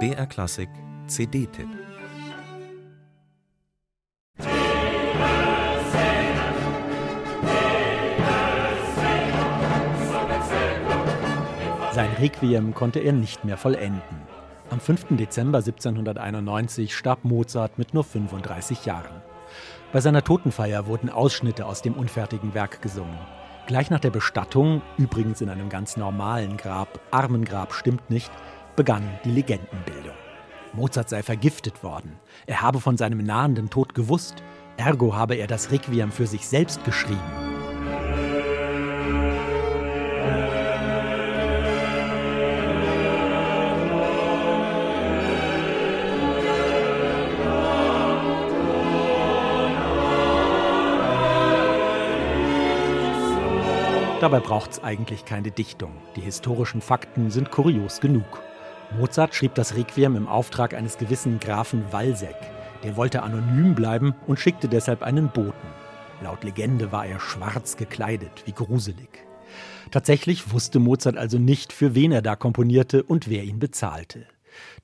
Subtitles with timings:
[0.00, 0.68] BR Klassik
[1.06, 1.68] CD-Tipp
[11.92, 14.02] Sein Requiem konnte er nicht mehr vollenden.
[14.70, 15.06] Am 5.
[15.10, 19.22] Dezember 1791 starb Mozart mit nur 35 Jahren.
[19.92, 23.16] Bei seiner Totenfeier wurden Ausschnitte aus dem unfertigen Werk gesungen.
[23.66, 28.30] Gleich nach der Bestattung, übrigens in einem ganz normalen Grab, Armengrab stimmt nicht,
[28.76, 30.14] begann die Legendenbildung.
[30.74, 32.18] Mozart sei vergiftet worden.
[32.46, 34.42] Er habe von seinem nahenden Tod gewusst.
[34.76, 37.53] Ergo habe er das Requiem für sich selbst geschrieben.
[54.24, 55.92] Dabei braucht es eigentlich keine Dichtung.
[56.16, 58.40] Die historischen Fakten sind kurios genug.
[58.98, 62.34] Mozart schrieb das Requiem im Auftrag eines gewissen Grafen Walseck.
[62.84, 65.68] Der wollte anonym bleiben und schickte deshalb einen Boten.
[66.22, 69.10] Laut Legende war er schwarz gekleidet, wie gruselig.
[69.90, 74.24] Tatsächlich wusste Mozart also nicht, für wen er da komponierte und wer ihn bezahlte.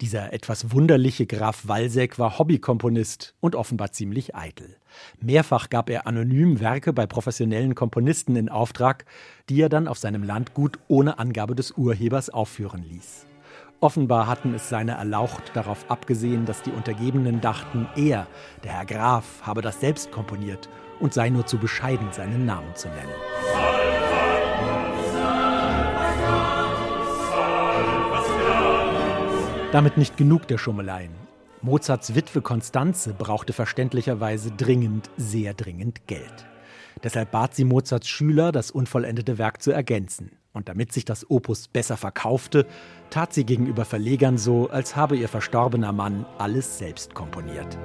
[0.00, 4.76] Dieser etwas wunderliche Graf Walseck war Hobbykomponist und offenbar ziemlich eitel.
[5.20, 9.04] Mehrfach gab er anonym Werke bei professionellen Komponisten in Auftrag,
[9.48, 13.26] die er dann auf seinem Landgut ohne Angabe des Urhebers aufführen ließ.
[13.80, 18.26] Offenbar hatten es seine erlaucht darauf abgesehen, dass die Untergebenen dachten, er,
[18.62, 20.68] der Herr Graf, habe das selbst komponiert
[21.00, 23.79] und sei nur zu bescheiden, seinen Namen zu nennen.
[29.72, 31.12] Damit nicht genug der Schummeleien.
[31.62, 36.46] Mozarts Witwe Konstanze brauchte verständlicherweise dringend, sehr dringend Geld.
[37.04, 40.32] Deshalb bat sie Mozarts Schüler, das unvollendete Werk zu ergänzen.
[40.52, 42.66] Und damit sich das Opus besser verkaufte,
[43.10, 47.78] tat sie gegenüber Verlegern so, als habe ihr verstorbener Mann alles selbst komponiert.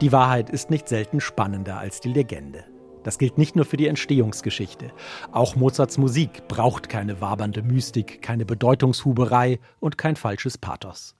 [0.00, 2.64] Die Wahrheit ist nicht selten spannender als die Legende.
[3.08, 4.92] Das gilt nicht nur für die Entstehungsgeschichte.
[5.32, 11.16] Auch Mozarts Musik braucht keine wabernde Mystik, keine Bedeutungshuberei und kein falsches Pathos.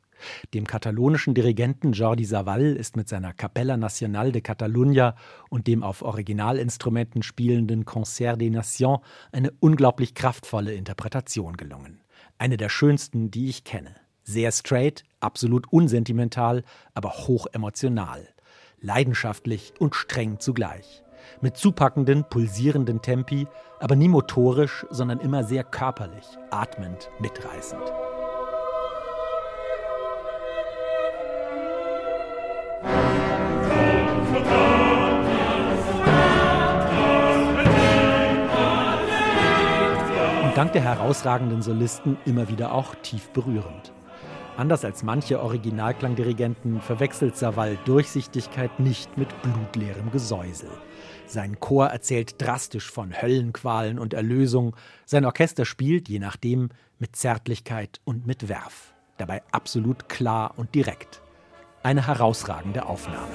[0.53, 5.17] Dem katalonischen Dirigenten Jordi Savall ist mit seiner Capella Nacional de Catalunya
[5.49, 9.01] und dem auf Originalinstrumenten spielenden Concert des Nations
[9.33, 12.03] eine unglaublich kraftvolle Interpretation gelungen.
[12.37, 13.95] Eine der schönsten, die ich kenne.
[14.25, 18.29] Sehr straight, absolut unsentimental, aber hoch emotional.
[18.79, 21.03] Leidenschaftlich und streng zugleich
[21.41, 23.47] mit zupackenden, pulsierenden Tempi,
[23.81, 27.83] aber nie motorisch, sondern immer sehr körperlich, atmend, mitreißend.
[40.45, 43.93] Und dank der herausragenden Solisten immer wieder auch tief berührend.
[44.59, 50.71] Anders als manche Originalklangdirigenten verwechselt Savall Durchsichtigkeit nicht mit blutleerem Gesäusel.
[51.29, 54.75] Sein Chor erzählt drastisch von Höllenqualen und Erlösung.
[55.07, 58.95] Sein Orchester spielt, je nachdem, mit Zärtlichkeit und mit Werf.
[59.17, 61.23] Dabei absolut klar und direkt.
[61.85, 63.29] Eine herausragende Aufnahme.